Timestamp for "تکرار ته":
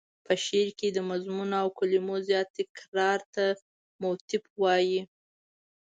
2.57-3.45